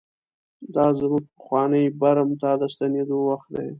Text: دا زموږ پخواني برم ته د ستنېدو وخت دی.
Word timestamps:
دا 0.75 0.85
زموږ 0.99 1.23
پخواني 1.35 1.83
برم 2.01 2.29
ته 2.41 2.49
د 2.61 2.63
ستنېدو 2.73 3.17
وخت 3.29 3.49
دی. 3.57 3.67